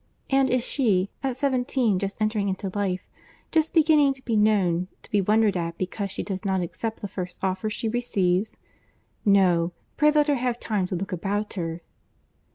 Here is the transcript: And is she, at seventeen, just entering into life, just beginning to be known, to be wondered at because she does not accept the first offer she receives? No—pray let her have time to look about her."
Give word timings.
And 0.31 0.49
is 0.49 0.65
she, 0.65 1.11
at 1.21 1.35
seventeen, 1.35 1.99
just 1.99 2.19
entering 2.19 2.49
into 2.49 2.71
life, 2.73 3.07
just 3.51 3.71
beginning 3.71 4.15
to 4.15 4.23
be 4.25 4.35
known, 4.35 4.87
to 5.03 5.11
be 5.11 5.21
wondered 5.21 5.55
at 5.55 5.77
because 5.77 6.09
she 6.09 6.23
does 6.23 6.43
not 6.43 6.59
accept 6.61 7.01
the 7.01 7.07
first 7.07 7.37
offer 7.43 7.69
she 7.69 7.87
receives? 7.87 8.57
No—pray 9.25 10.09
let 10.09 10.25
her 10.27 10.33
have 10.41 10.59
time 10.59 10.87
to 10.87 10.95
look 10.95 11.11
about 11.11 11.53
her." 11.53 11.83